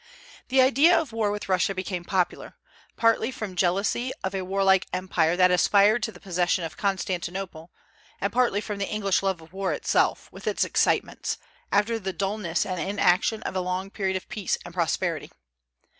[0.47, 2.55] The idea of war with Russia became popular,
[2.97, 7.69] partly from jealousy of a warlike empire that aspired to the possession of Constantinople,
[8.19, 11.37] and partly from the English love of war itself, with its excitements,
[11.71, 15.31] after the dulness and inaction of a long period of peace and prosperity.